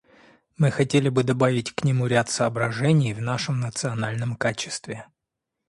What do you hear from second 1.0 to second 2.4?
бы добавить к нему ряд